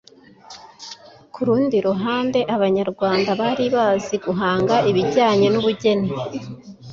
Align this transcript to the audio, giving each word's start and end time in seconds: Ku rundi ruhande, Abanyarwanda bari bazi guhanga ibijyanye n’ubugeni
Ku 1.33 1.39
rundi 1.47 1.77
ruhande, 1.87 2.39
Abanyarwanda 2.55 3.29
bari 3.41 3.65
bazi 3.75 4.15
guhanga 4.25 4.75
ibijyanye 4.89 5.47
n’ubugeni 5.49 6.09